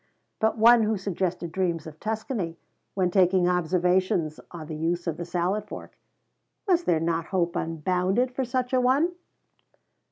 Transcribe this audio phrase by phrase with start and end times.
[0.39, 2.57] But one who suggested dreams of Tuscany
[2.95, 5.95] when taking observations on the use of the salad fork
[6.67, 9.13] was there not hope unbounded for such a one?